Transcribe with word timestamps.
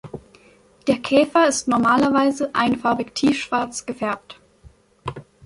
Der 0.87 0.97
Käfer 0.97 1.47
ist 1.47 1.67
normalerweise 1.67 2.49
einfarbig 2.55 3.13
tiefschwarz 3.13 3.85
gefärbt. 3.85 4.41